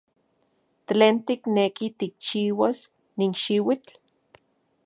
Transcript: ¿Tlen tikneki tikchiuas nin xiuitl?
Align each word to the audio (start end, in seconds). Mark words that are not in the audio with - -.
¿Tlen 0.87 1.15
tikneki 1.25 1.87
tikchiuas 1.99 2.79
nin 3.17 3.31
xiuitl? 3.41 3.93